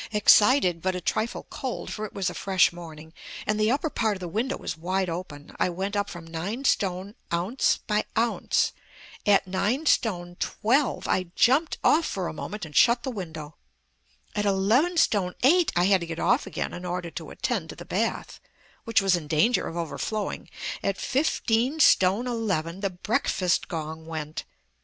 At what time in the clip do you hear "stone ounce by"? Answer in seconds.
6.65-8.05